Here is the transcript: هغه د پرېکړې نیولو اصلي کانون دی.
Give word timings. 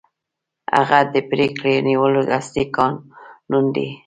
هغه 0.77 0.99
د 1.13 1.15
پرېکړې 1.29 1.75
نیولو 1.87 2.21
اصلي 2.39 2.65
کانون 2.75 3.65
دی. 3.75 3.89